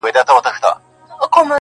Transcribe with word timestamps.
•دا 0.03 0.07
تیارې 0.27 0.41
به 0.45 0.49
رڼا 0.53 0.71
کیږي- 1.33 1.41